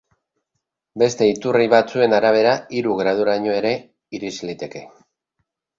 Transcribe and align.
Beste 1.01 1.27
iturri 1.33 1.67
batzuen 1.75 2.17
arabera, 2.21 2.57
hiru 2.79 2.99
graduraino 3.03 3.55
ere 3.61 3.77
irits 4.21 4.37
liteke. 4.51 4.85